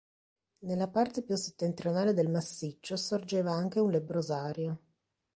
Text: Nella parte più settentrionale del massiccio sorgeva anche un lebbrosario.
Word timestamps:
Nella 0.61 0.87
parte 0.87 1.21
più 1.21 1.35
settentrionale 1.35 2.15
del 2.15 2.27
massiccio 2.27 2.95
sorgeva 2.95 3.51
anche 3.53 3.79
un 3.79 3.91
lebbrosario. 3.91 4.79